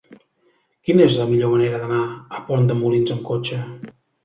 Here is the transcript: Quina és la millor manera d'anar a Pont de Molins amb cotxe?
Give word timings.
Quina 0.87 1.05
és 1.09 1.17
la 1.19 1.27
millor 1.33 1.51
manera 1.57 1.83
d'anar 1.85 2.01
a 2.09 2.41
Pont 2.51 2.67
de 2.73 2.81
Molins 2.83 3.17
amb 3.19 3.25
cotxe? 3.31 3.63